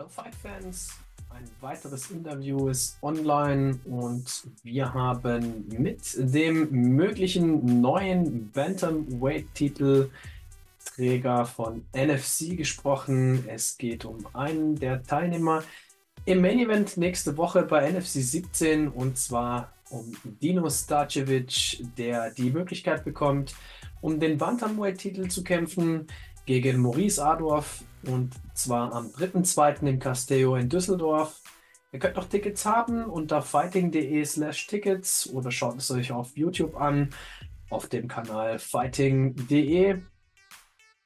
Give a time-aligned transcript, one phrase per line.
[0.00, 0.92] Hallo Fight-Fans,
[1.28, 10.08] ein weiteres Interview ist online und wir haben mit dem möglichen neuen Bantamweight-Titel
[10.86, 13.44] Träger von NFC gesprochen.
[13.46, 15.64] Es geht um einen der Teilnehmer
[16.24, 22.48] im Main Event nächste Woche bei NFC 17 und zwar um Dino Starcevic, der die
[22.48, 23.54] Möglichkeit bekommt,
[24.00, 26.06] um den Bantamweight-Titel zu kämpfen
[26.46, 29.86] gegen Maurice Adorf und zwar am 3.2.
[29.86, 31.40] im Castello in Düsseldorf.
[31.92, 36.76] Ihr könnt noch Tickets haben unter fighting.de slash Tickets oder schaut es euch auf YouTube
[36.76, 37.10] an,
[37.68, 40.00] auf dem Kanal fighting.de.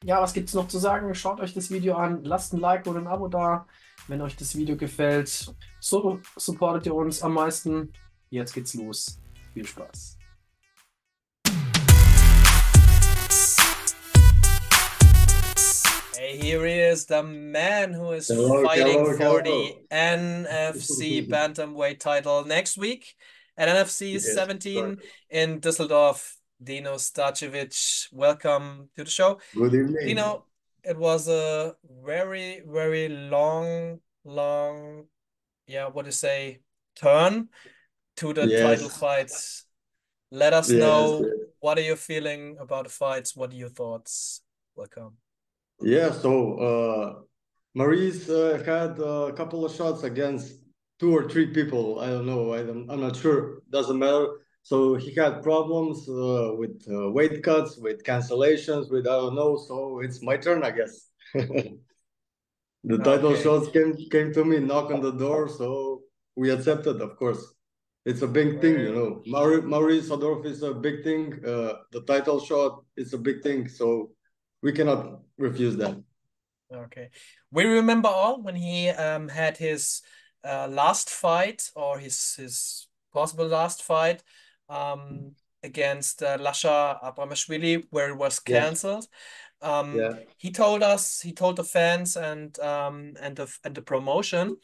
[0.04, 1.14] Ja, was gibt es noch zu sagen?
[1.14, 3.66] Schaut euch das Video an, lasst ein Like oder ein Abo da,
[4.08, 5.54] wenn euch das Video gefällt.
[5.80, 7.92] So supportet ihr uns am meisten.
[8.28, 9.18] Jetzt geht's los.
[9.54, 10.18] Viel Spaß.
[16.16, 19.40] Hey, here he is, the man who is hello, fighting hello, for hello.
[19.42, 23.16] the NFC Bantamweight title next week
[23.56, 24.98] at NFC yes, 17
[25.30, 26.36] in Düsseldorf.
[26.62, 29.40] Dino Starcevic, welcome to the show.
[29.54, 30.06] Good evening.
[30.06, 30.44] Dino,
[30.84, 35.06] it was a very, very long, long,
[35.66, 36.60] yeah, what do you say,
[36.94, 37.48] turn
[38.18, 38.60] to the yes.
[38.62, 39.66] title fights.
[40.30, 40.78] Let us yes.
[40.78, 41.28] know
[41.58, 43.34] what are you feeling about the fights?
[43.34, 44.42] What are your thoughts?
[44.76, 45.16] Welcome.
[45.80, 47.22] Yeah, so uh,
[47.74, 50.60] Maurice uh, had a couple of shots against
[51.00, 52.00] two or three people.
[52.00, 52.54] I don't know.
[52.54, 53.62] I don't, I'm not sure.
[53.70, 54.28] Doesn't matter.
[54.62, 59.56] So he had problems uh, with uh, weight cuts, with cancellations, with I don't know.
[59.56, 61.10] So it's my turn, I guess.
[61.34, 63.42] the title okay.
[63.42, 65.48] shots came came to me, knock on the door.
[65.48, 66.02] So
[66.36, 67.44] we accepted, of course.
[68.06, 69.22] It's a big thing, you know.
[69.26, 71.42] Maurice Adorf is a big thing.
[71.44, 73.66] Uh, the title shot is a big thing.
[73.66, 74.10] So
[74.64, 75.94] we cannot refuse that.
[76.72, 77.10] Okay,
[77.52, 80.00] we remember all when he um, had his
[80.42, 84.22] uh, last fight or his his possible last fight
[84.68, 89.06] um, against uh, Lasha Abramashvili, where it was cancelled.
[89.62, 89.78] Yeah.
[89.78, 90.14] Um, yeah.
[90.38, 94.56] He told us, he told the fans and um, and the and the promotion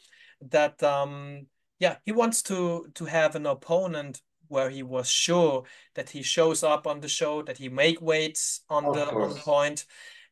[0.49, 1.45] that um,
[1.79, 4.19] yeah, he wants to to have an opponent
[4.51, 5.63] where he was sure
[5.95, 9.23] that he shows up on the show, that he make weights on of the course.
[9.23, 9.85] on the point,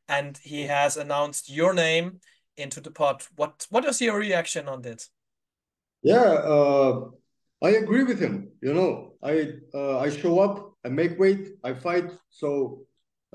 [0.08, 2.20] and he has announced your name
[2.58, 3.28] into the pot.
[3.36, 5.08] What what is your reaction on that?
[6.04, 7.06] Yeah, uh,
[7.62, 8.52] I agree with him.
[8.62, 12.12] You know, I uh, I show up, I make weight, I fight.
[12.30, 12.86] So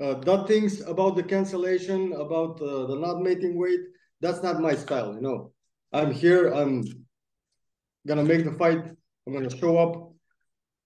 [0.01, 3.81] uh, that things about the cancellation, about uh, the not making weight,
[4.21, 5.13] that's not my style.
[5.15, 5.51] You know,
[5.93, 6.53] I'm here.
[6.53, 6.83] I'm
[8.07, 8.83] gonna make the fight.
[9.25, 10.14] I'm gonna show up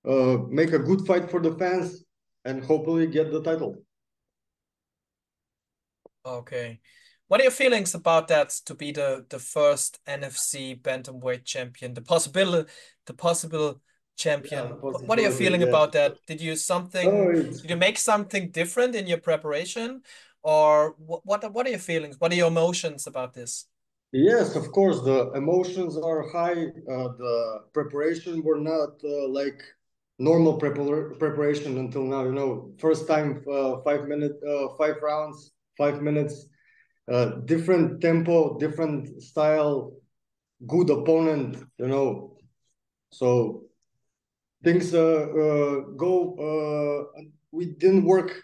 [0.08, 2.04] uh, make a good fight for the fans,
[2.46, 3.84] and hopefully get the title.
[6.26, 6.80] Okay.
[7.28, 12.02] What are your feelings about that to be the the first NFC bantamweight champion, the
[12.02, 12.66] possible
[13.06, 13.82] the possible
[14.18, 14.68] champion?
[14.68, 15.68] Yeah, what are you feeling yeah.
[15.68, 16.18] about that?
[16.26, 20.02] Did you something oh, did you make something different in your preparation
[20.42, 22.20] or what what what are your feelings?
[22.20, 23.68] What are your emotions about this?
[24.12, 26.74] Yes, of course the emotions are high.
[26.90, 29.62] Uh, the preparation were not uh, like
[30.20, 32.24] normal prepar- preparation until now.
[32.26, 36.48] You know, first time uh, five minute, uh, five rounds, five minutes,
[37.12, 39.94] uh, different tempo, different style,
[40.68, 41.58] good opponent.
[41.78, 42.38] You know,
[43.12, 43.64] so
[44.64, 46.36] things uh, uh, go.
[47.18, 48.44] Uh, we didn't work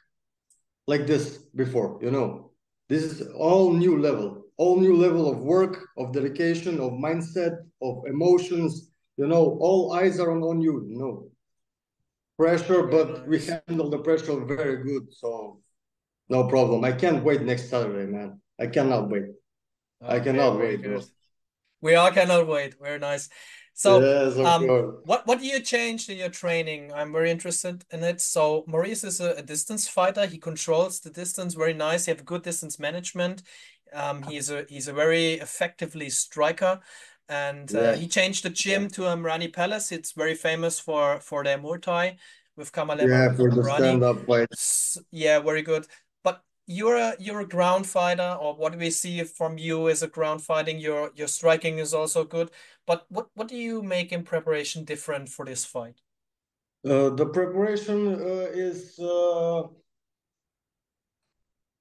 [0.87, 1.99] like this before.
[2.01, 2.51] You know,
[2.89, 8.03] this is all new level, all new level of work, of dedication, of mindset, of
[8.07, 8.91] emotions.
[9.17, 10.85] You know, all eyes are on, on you.
[10.89, 11.29] You know
[12.37, 15.13] pressure, but we handle the pressure very good.
[15.13, 15.61] So
[16.29, 16.83] no problem.
[16.83, 18.41] I can't wait next Saturday, man.
[18.59, 19.25] I cannot wait.
[20.03, 20.81] Okay, I cannot wait.
[21.81, 22.75] We all cannot wait.
[22.81, 23.29] Very nice.
[23.77, 24.65] So, yes, um,
[25.03, 26.93] what what do you change in your training?
[26.93, 28.21] I'm very interested in it.
[28.21, 30.25] So, Maurice is a, a, distance fighter.
[30.25, 32.05] He controls the distance very nice.
[32.05, 33.43] He have good distance management.
[33.93, 36.79] Um, he's a he's a very effectively striker
[37.29, 37.95] and uh, yeah.
[37.95, 38.87] he changed the gym yeah.
[38.89, 39.91] to Amrani Palace.
[39.91, 42.17] It's very famous for for their Muay Thai
[42.55, 43.09] with Kamalema.
[43.09, 44.49] Yeah, for the stand-up fight.
[45.11, 45.87] Yeah, very good.
[46.23, 50.07] But you're a you're a ground fighter, or what we see from you is a
[50.07, 50.79] ground fighting.
[50.79, 52.51] Your your striking is also good.
[52.85, 56.01] But what what do you make in preparation different for this fight?
[56.85, 59.63] Uh, the preparation uh, is uh,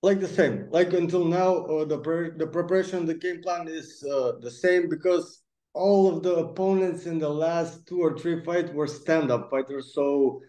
[0.05, 0.69] like the same.
[0.71, 4.89] Like until now, uh, the pre the preparation, the game plan is uh, the same
[4.89, 5.43] because
[5.73, 9.93] all of the opponents in the last two or three fights were stand-up fighters.
[9.95, 10.41] So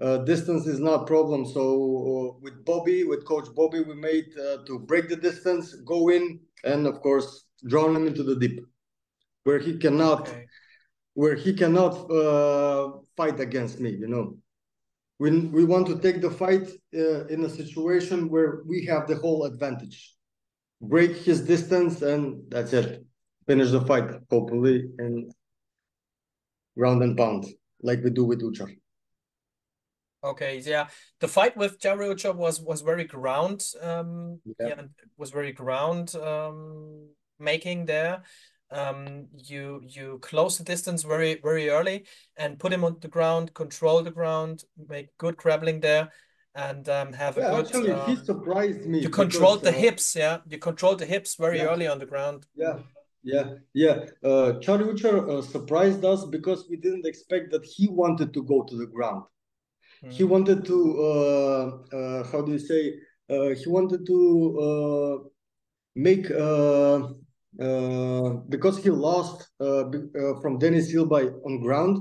[0.00, 1.44] uh, distance is not a problem.
[1.44, 1.62] So
[2.12, 6.40] uh, with Bobby, with Coach Bobby, we made uh, to break the distance, go in,
[6.64, 8.60] and of course drawn him into the deep,
[9.44, 10.46] where he cannot, okay.
[11.14, 13.90] where he cannot uh, fight against me.
[13.90, 14.38] You know,
[15.20, 19.16] we we want to take the fight uh, in a situation where we have the
[19.16, 20.16] whole advantage,
[20.80, 23.04] break his distance, and that's it.
[23.46, 25.30] Finish the fight, hopefully, and
[26.76, 27.44] ground and pound
[27.82, 28.74] like we do with Uchar.
[30.24, 30.88] Okay, yeah,
[31.20, 34.82] the fight with Jari Uchar was was very ground, um, yeah, yeah
[35.18, 38.22] was very ground um, making there.
[38.72, 42.04] Um, you you close the distance very very early
[42.36, 46.10] and put him on the ground, control the ground, make good grappling there,
[46.54, 47.66] and um, have yeah, a good.
[47.66, 49.00] Actually, he um, surprised me.
[49.00, 50.38] You controlled the uh, hips, yeah.
[50.46, 51.66] You controlled the hips very yeah.
[51.66, 52.46] early on the ground.
[52.54, 52.78] Yeah,
[53.22, 54.06] yeah, yeah.
[54.22, 58.62] Uh, Charlie Uchar uh, surprised us because we didn't expect that he wanted to go
[58.62, 59.24] to the ground.
[60.04, 60.12] Mm.
[60.12, 62.94] He wanted to, uh, uh, how do you say?
[63.28, 65.28] Uh, he wanted to uh,
[65.94, 66.26] make
[67.56, 71.98] because he lost uh, uh, from Denis Ilbai on ground.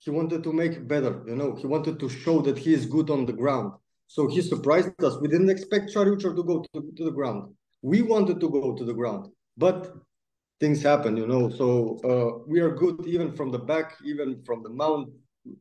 [0.00, 1.22] He wanted to make better.
[1.26, 3.72] You know, he wanted to show that he is good on the ground.
[4.06, 5.18] So he surprised us.
[5.20, 7.52] We didn't expect Charlie to go to, to the ground.
[7.82, 9.92] We wanted to go to the ground, but
[10.60, 11.50] things happen, you know.
[11.50, 15.10] So uh, we are good even from the back, even from the mount,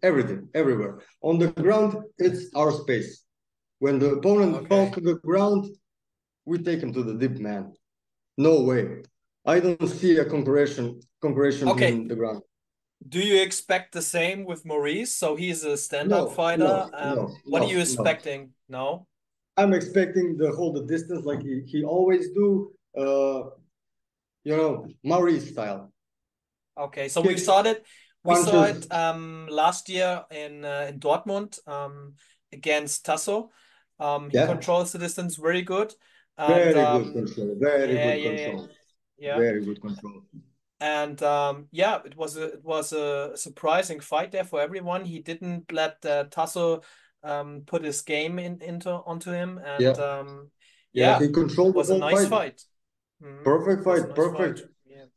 [0.01, 0.99] everything, everywhere.
[1.21, 3.23] On the ground, it's our space.
[3.79, 4.67] When the opponent okay.
[4.67, 5.67] falls to the ground,
[6.45, 7.73] we take him to the deep man.
[8.37, 9.03] No way.
[9.45, 10.79] I don't see a concurrence
[11.21, 11.91] concurrence okay.
[11.93, 12.41] in the ground.
[13.07, 15.15] Do you expect the same with Maurice?
[15.15, 16.63] So he's a stand-up no, fighter.
[16.63, 18.51] No, um, no, what are you expecting?
[18.67, 19.07] No.
[19.55, 22.71] I'm expecting to hold the distance like he, he always do.
[22.97, 23.49] Uh,
[24.43, 25.91] you know, Maurice style.
[26.77, 27.85] Okay, so we saw it.
[28.23, 32.13] We saw it um, last year in uh, in Dortmund um,
[32.51, 33.51] against Tasso.
[33.99, 34.47] Um, he yeah.
[34.47, 35.93] controls the distance very good.
[36.37, 37.55] And, very um, good control.
[37.59, 38.69] Very yeah, good yeah, control.
[39.17, 39.37] Yeah.
[39.37, 40.21] Very good control.
[40.79, 45.05] And um, yeah, it was a it was a surprising fight there for everyone.
[45.05, 46.81] He didn't let uh, Tasso
[47.23, 50.51] um, put his game in into onto him, and yeah, um,
[50.93, 51.73] yeah, he controlled.
[51.73, 52.29] It was a nice fight.
[52.29, 52.61] fight.
[53.23, 53.43] Mm-hmm.
[53.43, 54.07] Perfect fight.
[54.07, 54.59] Nice perfect.
[54.59, 54.69] Fight.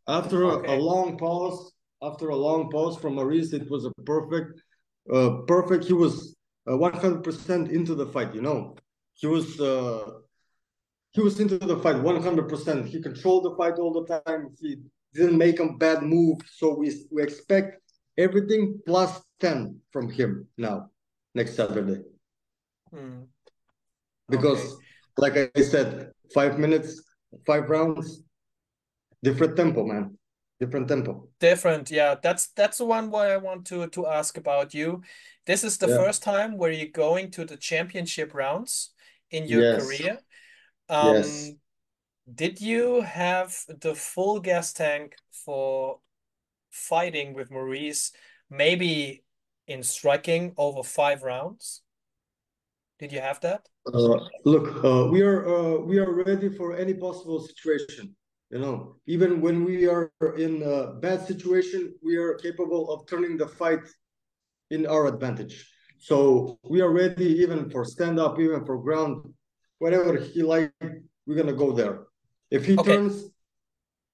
[0.08, 0.72] After okay.
[0.72, 4.62] a, a long pause, after a long pause from Maurice, it was a perfect,
[5.12, 5.84] uh, perfect.
[5.84, 6.34] He was
[6.70, 8.34] uh, one hundred percent into the fight.
[8.34, 8.76] You know,
[9.12, 10.10] he was uh,
[11.12, 12.86] he was into the fight 100%.
[12.86, 14.50] He controlled the fight all the time.
[14.60, 14.76] He
[15.12, 16.38] didn't make a bad move.
[16.52, 17.80] So we, we expect
[18.16, 20.90] everything plus 10 from him now,
[21.34, 22.02] next Saturday.
[22.92, 23.22] Hmm.
[24.28, 24.82] Because, okay.
[25.16, 27.02] like I said, five minutes,
[27.44, 28.22] five rounds,
[29.22, 30.16] different tempo, man.
[30.60, 31.28] Different tempo.
[31.40, 32.16] Different, yeah.
[32.22, 35.00] That's that's the one why I want to to ask about you.
[35.46, 35.96] This is the yeah.
[35.96, 38.90] first time where you're going to the championship rounds
[39.30, 39.82] in your yes.
[39.82, 40.18] career.
[40.90, 41.52] Um, yes.
[42.34, 46.00] Did you have the full gas tank for
[46.70, 48.12] fighting with Maurice,
[48.50, 49.24] maybe
[49.66, 51.82] in striking over five rounds?
[52.98, 53.68] Did you have that?
[53.86, 58.14] Uh, look, uh, we are uh, we are ready for any possible situation.
[58.50, 63.36] You know, even when we are in a bad situation, we are capable of turning
[63.36, 63.86] the fight
[64.70, 65.70] in our advantage.
[65.98, 69.32] So we are ready even for stand up, even for ground
[69.80, 70.72] whatever he like,
[71.26, 72.06] we're gonna go there.
[72.50, 72.94] If he okay.
[72.94, 73.24] turns,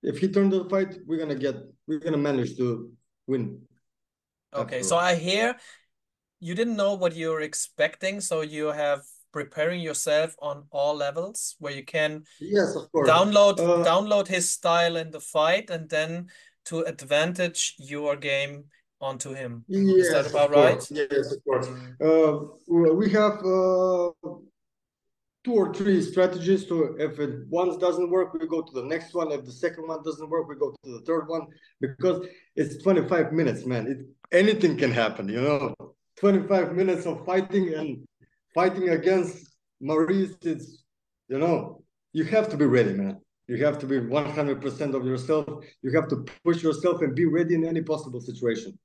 [0.02, 2.90] if he turns the fight, we're gonna get, we're gonna manage to
[3.26, 3.60] win.
[4.54, 5.56] Okay, so I hear
[6.40, 11.74] you didn't know what you're expecting, so you have preparing yourself on all levels where
[11.74, 16.26] you can yes of course download uh, download his style in the fight and then
[16.64, 18.64] to advantage your game
[18.98, 21.68] onto him yes, is that about right yes of course
[22.06, 24.08] uh, we have uh,
[25.46, 29.14] two or three strategies to if it once doesn't work we go to the next
[29.14, 29.30] one.
[29.30, 31.46] If the second one doesn't work we go to the third one
[31.80, 32.26] because
[32.56, 33.86] it's 25 minutes man.
[33.86, 33.98] It
[34.36, 35.74] anything can happen you know?
[36.18, 38.04] 25 minutes of fighting and
[38.54, 39.36] fighting against
[39.80, 40.82] maurice it's
[41.28, 43.20] you know you have to be ready man.
[43.46, 45.46] You have to be 100% of yourself.
[45.80, 48.76] You have to push yourself and be ready in any possible situation.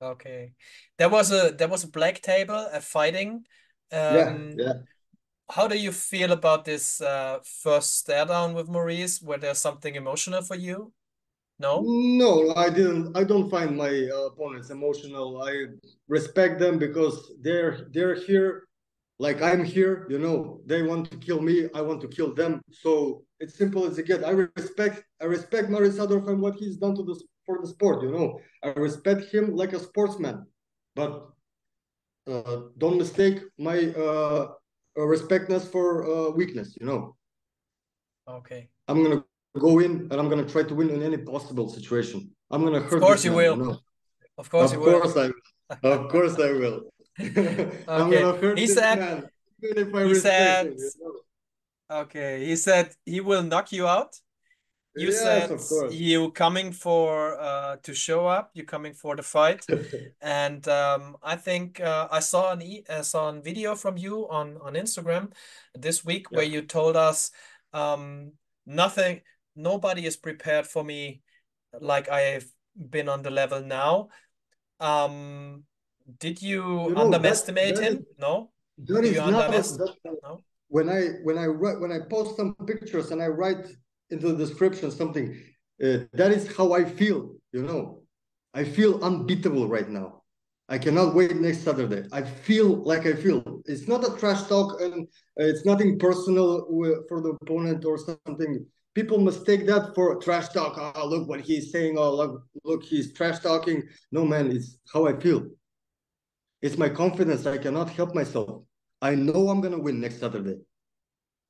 [0.00, 0.52] Okay.
[0.98, 3.30] There was a there was a black table at fighting.
[3.90, 4.30] Um, yeah
[4.64, 4.72] yeah
[5.50, 9.20] how do you feel about this uh, first stare down with Maurice?
[9.20, 10.92] Were there something emotional for you?
[11.58, 11.82] No.
[11.84, 13.16] No, I didn't.
[13.16, 15.42] I don't find my uh, opponents emotional.
[15.42, 15.66] I
[16.08, 18.66] respect them because they're they're here,
[19.18, 20.06] like I'm here.
[20.10, 21.68] You know, they want to kill me.
[21.74, 22.60] I want to kill them.
[22.70, 24.24] So it's simple as it gets.
[24.24, 25.04] I respect.
[25.20, 28.02] I respect Maurice Adorf and what he's done to the for the sport.
[28.02, 30.46] You know, I respect him like a sportsman.
[30.96, 31.28] But
[32.26, 34.52] uh, don't mistake my uh,
[34.98, 36.76] uh, respectness for uh, weakness.
[36.80, 37.16] You know.
[38.28, 38.68] Okay.
[38.88, 39.24] I'm gonna
[39.58, 42.30] go in and I'm gonna try to win in any possible situation.
[42.50, 42.94] I'm gonna hurt.
[42.94, 43.56] Of course, you man, will.
[43.56, 43.78] You know?
[44.38, 45.32] Of course, of you course will.
[45.70, 45.88] I.
[45.88, 46.80] Of course, I will.
[47.20, 48.60] okay.
[48.60, 48.98] he said.
[48.98, 50.66] Man, he said.
[50.66, 51.98] You know?
[52.02, 52.46] Okay.
[52.46, 54.16] He said he will knock you out.
[54.94, 58.50] You yes, said you coming for uh, to show up.
[58.52, 59.64] You coming for the fight,
[60.20, 64.28] and um, I think uh, I saw an e uh, saw a video from you
[64.28, 65.32] on on Instagram
[65.74, 66.36] this week yeah.
[66.36, 67.30] where you told us
[67.72, 68.32] um,
[68.66, 69.22] nothing.
[69.56, 71.22] Nobody is prepared for me
[71.80, 72.46] like I have
[72.76, 74.08] been on the level now.
[74.78, 75.64] Um,
[76.18, 77.98] did you, you know, underestimate that, that him?
[77.98, 78.50] Is, no.
[78.78, 79.48] That is not,
[80.04, 80.40] that, no.
[80.68, 83.66] When I when I write when I post some pictures and I write
[84.12, 85.34] into the description something.
[85.82, 88.02] Uh, that is how I feel, you know.
[88.54, 90.22] I feel unbeatable right now.
[90.68, 92.08] I cannot wait next Saturday.
[92.12, 93.62] I feel like I feel.
[93.66, 95.06] It's not a trash talk and
[95.40, 96.66] uh, it's nothing personal
[97.08, 98.64] for the opponent or something.
[98.94, 100.78] People mistake that for trash talk.
[100.78, 101.96] Oh, look what he's saying.
[101.98, 103.82] Oh, look, look, he's trash talking.
[104.12, 105.46] No, man, it's how I feel.
[106.60, 107.46] It's my confidence.
[107.46, 108.62] I cannot help myself.
[109.00, 110.58] I know I'm going to win next Saturday.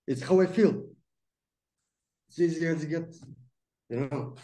[0.06, 0.84] It's how I feel.
[2.32, 3.20] It's easy as it gets,
[3.90, 4.34] you know.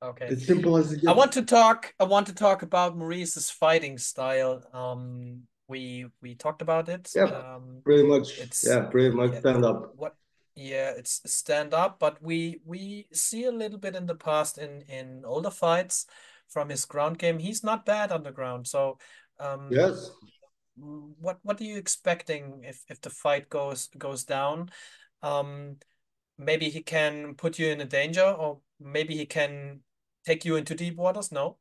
[0.00, 0.26] Okay.
[0.26, 1.08] It's simple as it gets.
[1.08, 1.92] I want to talk.
[1.98, 4.62] I want to talk about Maurice's fighting style.
[4.72, 7.10] Um, we we talked about it.
[7.16, 8.38] Yeah, um, pretty much.
[8.38, 9.92] It's yeah, pretty much stand up.
[9.96, 10.14] What?
[10.54, 14.82] Yeah, it's stand up, but we we see a little bit in the past in
[14.82, 16.06] in older fights
[16.46, 17.40] from his ground game.
[17.40, 18.68] He's not bad on the ground.
[18.68, 18.98] So
[19.40, 20.12] um, yes.
[20.76, 24.70] What what are you expecting if if the fight goes goes down?
[25.22, 25.78] Um,
[26.38, 29.80] maybe he can put you in a danger or maybe he can
[30.26, 31.30] take you into deep waters?
[31.32, 31.58] No?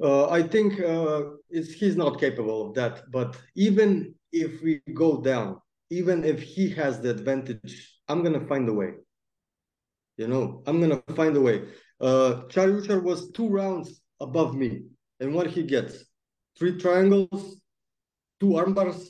[0.00, 5.56] Uh, i think uh, he's not capable of that but even if we go down
[5.90, 8.92] even if he has the advantage i'm gonna find a way.
[10.16, 11.64] You know i'm gonna find a way.
[12.00, 14.82] Uh Charlie Uchar was two rounds above me
[15.20, 16.04] and what he gets.
[16.58, 17.60] Three triangles
[18.40, 19.00] two armbars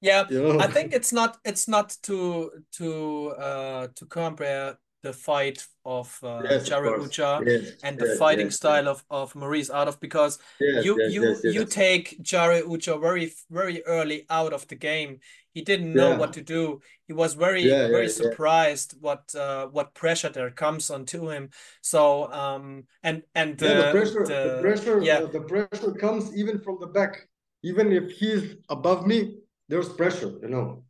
[0.00, 0.24] yeah,
[0.60, 6.42] I think it's not it's not to to uh to compare the fight of uh,
[6.44, 11.02] yes, Jared Uchar yes, and the yes, fighting style of, of Maurice Adorf because you
[11.08, 15.20] you you take Jared Uchar very very early out of the game.
[15.52, 16.18] He didn't know yeah.
[16.18, 16.80] what to do.
[17.06, 21.50] He was very yeah, very surprised what uh, what pressure there comes onto him.
[21.80, 25.20] So um and and the, the pressure the, the pressure yeah.
[25.20, 27.26] the pressure comes even from the back.
[27.62, 29.39] Even if he's above me,
[29.70, 30.84] there's pressure, you know.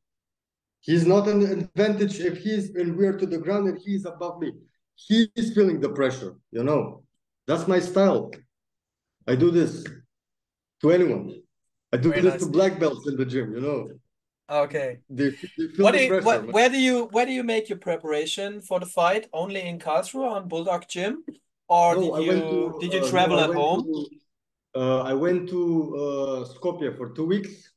[0.81, 4.53] He's not an advantage if he's and we're to the ground and he's above me.
[4.95, 7.03] He's feeling the pressure, you know.
[7.47, 8.33] That's my style.
[9.29, 9.85] I do this
[10.81, 11.43] to anyone.
[11.93, 12.45] I do Very this nice.
[12.45, 13.89] to black belts in the gym, you know.
[14.49, 14.99] Okay.
[15.11, 17.79] They, they what do you, pressure, what, where do you where do you make your
[17.79, 19.29] preparation for the fight?
[19.33, 21.23] Only in Karlsruhe on Bulldog Gym,
[21.69, 23.81] or no, did you to, did you uh, travel no, at home?
[23.85, 25.61] To, uh, I went to
[26.05, 27.71] uh, Skopje for two weeks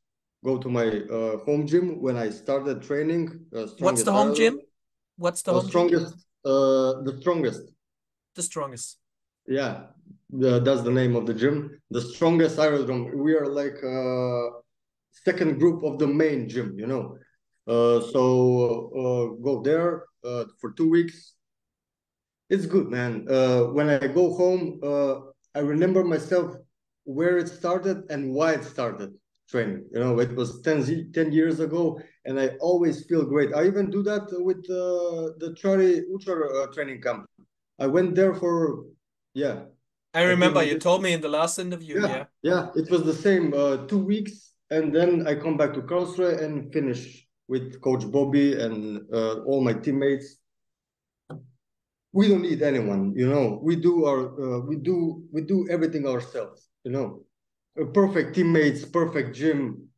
[0.43, 3.45] go to my uh, home gym when I started training.
[3.55, 4.38] Uh, What's the home Ireland.
[4.38, 4.59] gym?
[5.15, 6.13] What's the, the home strongest?
[6.45, 7.71] Uh, the strongest.
[8.35, 8.97] The strongest.
[9.47, 9.88] Yeah,
[10.29, 11.81] the, that's the name of the gym.
[11.91, 13.17] The strongest aerodrome.
[13.17, 14.59] We are like uh,
[15.12, 16.77] second group of the main gym.
[16.77, 17.17] You know.
[17.65, 21.33] Uh, so uh, go there uh, for two weeks.
[22.50, 23.25] It's good, man.
[23.29, 25.15] Uh, when I go home, uh,
[25.55, 26.55] I remember myself
[27.05, 29.13] where it started and why it started
[29.50, 29.85] training.
[29.93, 33.53] You know, it was 10, 10 years ago, and I always feel great.
[33.53, 35.55] I even do that with uh, the
[36.13, 37.27] Uchar uh, training camp.
[37.79, 38.85] I went there for,
[39.33, 39.63] yeah.
[40.13, 42.01] I remember I you told me in the last interview.
[42.01, 43.53] Yeah, yeah, yeah it was the same.
[43.53, 48.59] Uh, two weeks, and then I come back to Karlsruhe and finish with Coach Bobby
[48.59, 50.38] and uh, all my teammates.
[52.12, 53.59] We don't need anyone, you know.
[53.63, 57.25] We do our, uh, we do, we do everything ourselves, you know
[57.94, 59.89] perfect teammates, perfect gym.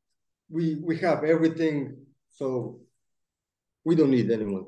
[0.50, 2.82] We we have everything, so
[3.84, 4.66] we don't need anyone.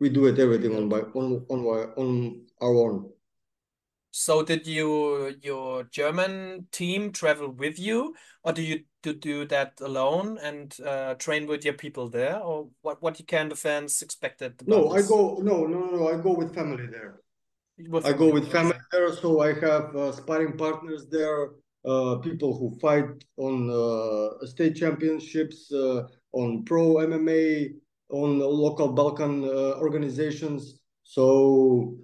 [0.00, 1.66] We do it everything on by on on
[1.96, 3.10] on our own.
[4.10, 8.14] So did you your German team travel with you,
[8.44, 12.68] or do you do, do that alone and uh, train with your people there, or
[12.82, 14.62] what what can the fans expected?
[14.66, 15.04] No, this?
[15.04, 17.20] I go no no no I go with family there.
[17.76, 21.50] With I go with family there, so I have uh, sparring partners there
[21.84, 27.74] uh, people who fight on uh, state championships, uh, on pro MMA,
[28.10, 30.80] on local Balkan uh, organizations.
[31.02, 31.96] So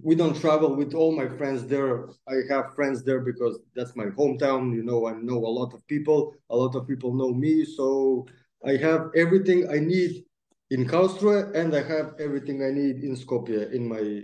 [0.00, 2.08] we don't travel with all my friends there.
[2.28, 4.74] I have friends there because that's my hometown.
[4.74, 6.34] You know, I know a lot of people.
[6.50, 7.64] A lot of people know me.
[7.64, 8.26] So
[8.64, 10.24] I have everything I need
[10.70, 14.22] in Karlsruhe, and I have everything I need in Skopje, in my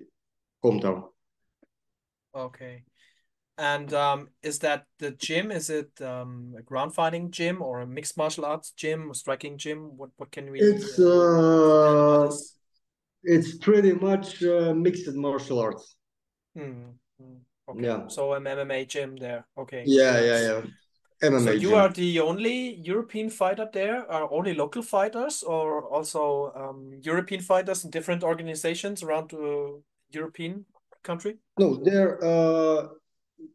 [0.64, 1.09] hometown.
[2.35, 2.85] Okay.
[3.58, 5.50] And um, is that the gym?
[5.50, 9.58] Is it um, a ground fighting gym or a mixed martial arts gym, or striking
[9.58, 9.96] gym?
[9.96, 10.60] What what can we?
[10.60, 12.36] It's uh,
[13.24, 15.96] it's pretty much uh, mixed martial arts.
[16.56, 16.90] Hmm.
[17.20, 17.34] hmm.
[17.68, 17.84] Okay.
[17.84, 18.04] Yeah.
[18.08, 19.46] So an MMA gym there.
[19.56, 19.84] Okay.
[19.84, 20.62] Yeah, yeah, yeah.
[21.22, 21.74] MMA So you gym.
[21.74, 24.10] are the only European fighter there?
[24.10, 30.64] Are only local fighters, or also um, European fighters in different organizations around the European
[31.02, 31.38] country?
[31.58, 32.22] No, there.
[32.24, 32.88] Uh,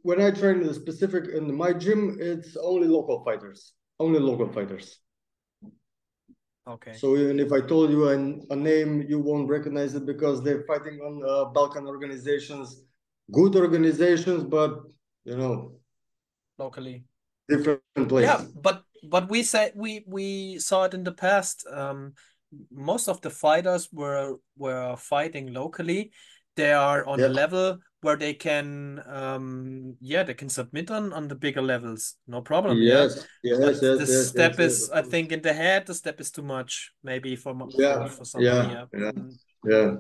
[0.02, 3.74] when I train in the specific in my gym, it's only local fighters.
[4.00, 5.00] Only local fighters.
[6.68, 6.94] Okay.
[6.94, 8.14] So even if I told you a,
[8.54, 12.84] a name, you won't recognize it because they're fighting on uh, Balkan organizations,
[13.32, 14.80] good organizations, but
[15.26, 15.80] you know,
[16.58, 17.06] Locally.
[17.50, 18.26] different place.
[18.26, 21.66] Yeah, but but we said we we saw it in the past.
[21.72, 22.14] Um,
[22.72, 26.12] most of the fighters were were fighting locally.
[26.56, 27.28] They are on Yeah.
[27.28, 32.16] a level where they can um yeah they can submit on on the bigger levels.
[32.28, 33.04] No problem yeah.
[33.04, 35.86] Yes, yes, yes, the yes, step yes, yes, is of I think in the head.
[35.86, 39.00] The step is too much maybe for Yeah, for, for somebody yeah, yeah.
[39.00, 39.12] yeah.
[39.12, 39.38] Mm.
[39.66, 39.96] Yeah.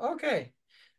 [0.00, 0.52] okay.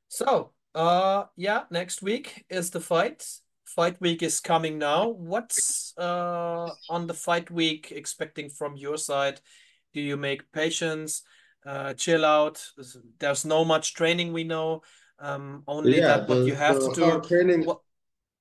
[0.08, 3.26] So uh yeah next week is the fight.
[3.66, 5.10] Fight week is coming now.
[5.10, 9.42] What's uh on the fight week expecting from your side?
[9.94, 11.24] Do you make patience?
[11.66, 12.64] Uh chill out?
[13.20, 14.82] There's no much training we know
[15.22, 17.64] um only Yeah, that what you have to do training.
[17.64, 17.82] what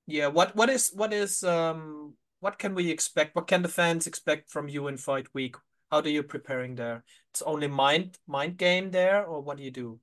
[0.07, 4.07] yeah what what is what is um what can we expect what can the fans
[4.07, 5.57] expect from you in fight week
[5.91, 9.71] how do you preparing there it's only mind mind game there or what do you
[9.71, 10.01] do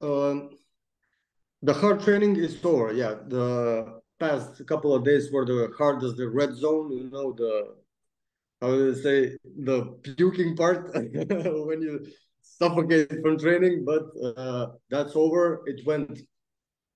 [0.00, 0.58] Um,
[1.62, 2.92] the hard training is over.
[2.92, 6.16] Yeah, the past couple of days were the hardest.
[6.16, 7.74] The red zone, you know, the
[8.60, 9.84] how do you say the
[10.16, 12.06] puking part when you
[12.58, 13.84] suffocate from training.
[13.84, 14.04] But
[14.36, 15.62] uh, that's over.
[15.66, 16.20] It went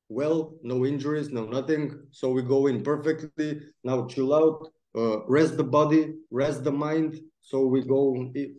[0.08, 0.54] well.
[0.62, 1.84] No injuries, no nothing.
[2.10, 3.60] So we go in perfectly.
[3.84, 4.58] Now chill out,
[4.96, 7.20] uh, rest the body, rest the mind.
[7.40, 8.00] So we go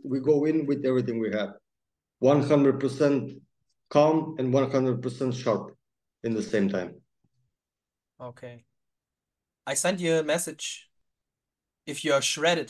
[0.03, 1.51] we go in with everything we have,
[2.19, 3.31] one hundred percent
[3.89, 5.75] calm and one hundred percent sharp
[6.23, 6.91] in the same time.
[8.29, 8.65] okay
[9.71, 10.89] i sent you a message
[11.85, 12.69] if you're shredded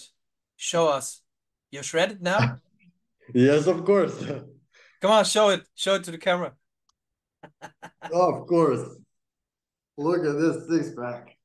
[0.57, 1.23] show us
[1.71, 2.39] you're shredded now
[3.33, 4.17] Yes, of course.
[5.01, 5.61] come on show it.
[5.75, 6.53] Show it to the camera.
[8.11, 8.87] Of course.
[9.97, 11.37] Look at this six pack.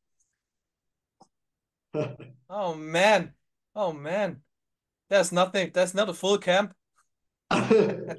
[2.51, 3.33] oh man.
[3.75, 4.43] Oh man.
[5.11, 5.71] That's nothing.
[5.75, 6.73] That's not a full camp.
[7.51, 8.15] Very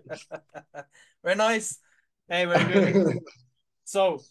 [1.36, 1.80] nice.
[2.28, 3.20] Hey very good
[3.94, 4.24] So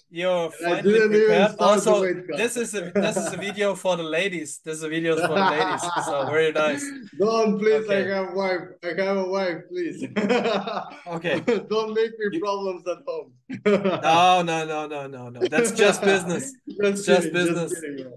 [0.51, 1.53] finally didn't prepared.
[1.53, 2.03] the Also,
[2.37, 4.59] this is a this is a video for the ladies.
[4.65, 5.83] This is a video for the ladies.
[6.05, 6.85] So very nice.
[7.19, 8.11] Don't please, Okay.
[8.11, 8.63] I have wife.
[8.83, 9.99] I have a wife, please.
[11.17, 11.39] Okay.
[11.75, 13.29] Don't make me problems at home.
[13.65, 15.41] No, no, no, no, no, no.
[15.47, 16.45] That's just business.
[16.83, 17.71] Just, just business.
[17.71, 18.13] Just kidding.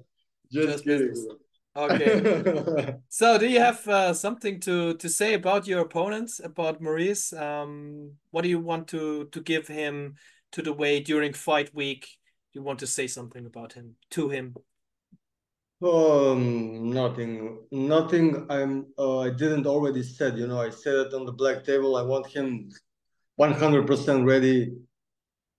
[0.51, 1.25] Just, Just kidding, business.
[1.27, 1.83] bro.
[1.85, 2.95] Okay.
[3.09, 7.33] So do you have uh, something to to say about your opponents, about Maurice?
[7.33, 10.15] Um, what do you want to to give him
[10.55, 12.07] to the way during fight week?
[12.53, 14.55] You want to say something about him to him?
[15.83, 18.47] Um, nothing, nothing.
[18.49, 18.87] I'm.
[18.97, 20.37] Uh, I didn't already said.
[20.37, 21.97] You know, I said it on the black table.
[21.97, 22.69] I want him,
[23.35, 24.77] one hundred percent ready,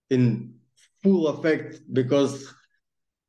[0.09, 0.55] in
[1.03, 2.55] full effect because,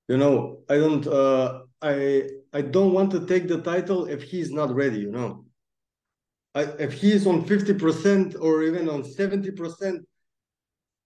[0.07, 1.05] you know, I don't.
[1.05, 4.99] Uh, I I don't want to take the title if he's not ready.
[4.99, 5.45] You know.
[6.55, 10.07] I, if he's on fifty percent or even on seventy percent,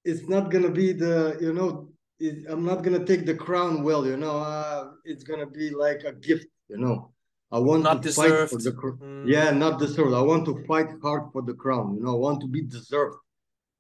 [0.04, 1.38] it's not gonna be the.
[1.40, 4.38] You know, it, I'm not gonna take the crown well, you know.
[4.40, 7.12] Uh, it's gonna be like a gift, you know.
[7.52, 8.98] I want Not to fight for the crown.
[9.02, 9.28] Mm.
[9.28, 10.14] Yeah, not deserved.
[10.14, 12.14] I want to fight hard for the crown, you know.
[12.16, 13.18] I want to be deserved.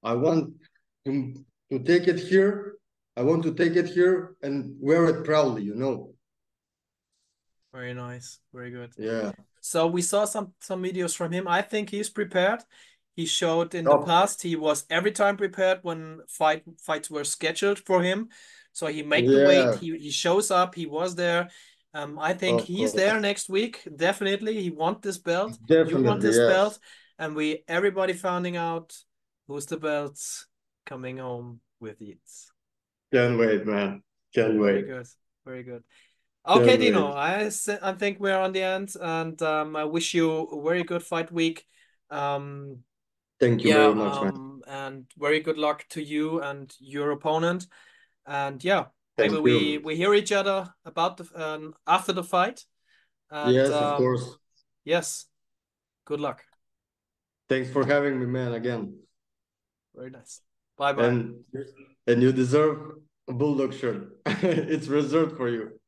[0.03, 0.53] I want
[1.05, 1.33] to
[1.71, 2.75] to take it here.
[3.15, 6.13] I want to take it here and wear it proudly, you know.
[7.73, 8.39] Very nice.
[8.53, 8.91] Very good.
[8.97, 9.31] Yeah.
[9.61, 11.47] So we saw some some videos from him.
[11.47, 12.61] I think he's prepared.
[13.15, 14.03] He showed in the Oh.
[14.05, 18.29] past he was every time prepared when fight fights were scheduled for him.
[18.73, 19.79] So he make the weight.
[19.79, 20.75] He he shows up.
[20.75, 21.49] He was there.
[21.93, 22.93] Um, I think Of he's course.
[22.93, 23.85] there next week.
[23.95, 25.57] Definitely, he want this belt.
[25.67, 26.47] You want this yes.
[26.47, 26.79] belt,
[27.19, 28.95] and we everybody finding out
[29.47, 30.17] who's the belt
[30.85, 32.19] coming home with it.
[33.13, 34.03] Can't wait, man.
[34.33, 35.07] Can't wait Very good.
[35.45, 35.83] Very good.
[36.47, 37.15] Okay, Can't Dino, wait.
[37.17, 41.03] I I think we're on the end, and um, I wish you a very good
[41.03, 41.65] fight week.
[42.09, 42.83] Um,
[43.41, 44.33] Thank you yeah, very much, man.
[44.35, 47.65] um, and very good luck to you and your opponent.
[48.27, 48.85] And yeah,
[49.17, 49.81] Thank maybe we you.
[49.81, 52.63] we hear each other about the um, after the fight.
[53.31, 54.37] And, yes, um, of course.
[54.85, 55.25] Yes.
[56.05, 56.43] Good luck.
[57.49, 58.97] Thanks for having me, man, again.
[59.95, 60.41] Very nice.
[60.77, 61.05] Bye bye.
[61.05, 61.35] And,
[62.07, 62.77] and you deserve
[63.27, 64.19] a bulldog shirt.
[64.25, 65.79] it's reserved for you.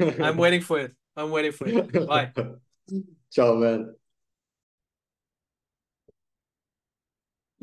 [0.00, 0.92] I'm waiting for it.
[1.16, 2.06] I'm waiting for it.
[2.08, 2.32] Bye.
[3.30, 3.94] Ciao, man.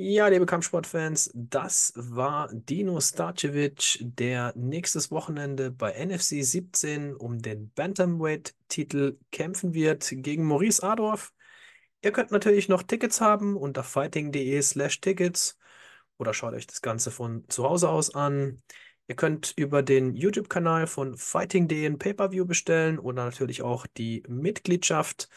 [0.03, 7.71] Ja, liebe Kampfsportfans, das war Dino Starcevic, der nächstes Wochenende bei NFC 17 um den
[7.73, 11.33] Bantamweight-Titel kämpfen wird gegen Maurice Adorf.
[12.01, 15.59] Ihr könnt natürlich noch Tickets haben unter fighting.de slash Tickets
[16.17, 18.63] oder schaut euch das Ganze von zu Hause aus an.
[19.07, 25.29] Ihr könnt über den YouTube-Kanal von fighting.de ein Pay-Per-View bestellen oder natürlich auch die Mitgliedschaft.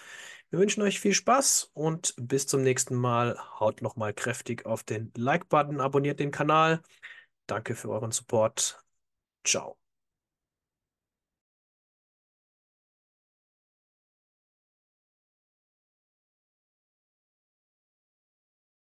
[0.51, 3.39] Wir wünschen euch viel Spaß und bis zum nächsten Mal.
[3.59, 6.83] Haut nochmal kräftig auf den Like-Button, abonniert den Kanal.
[7.47, 8.83] Danke für euren Support.
[9.45, 9.84] Ciao.